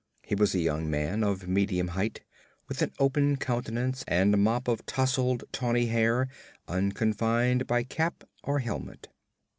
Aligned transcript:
He 0.23 0.33
was 0.33 0.55
a 0.55 0.59
young 0.59 0.89
man 0.89 1.23
of 1.23 1.47
medium 1.47 1.89
height, 1.89 2.21
with 2.67 2.81
an 2.81 2.91
open 2.97 3.37
countenance 3.37 4.03
and 4.07 4.33
a 4.33 4.37
mop 4.37 4.67
of 4.67 4.83
tousled 4.87 5.43
tawny 5.51 5.85
hair 5.85 6.27
unconfined 6.67 7.67
by 7.67 7.83
cap 7.83 8.23
or 8.41 8.57
helmet. 8.57 9.09